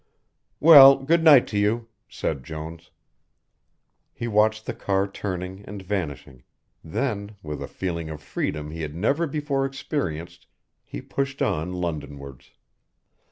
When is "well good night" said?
0.59-1.45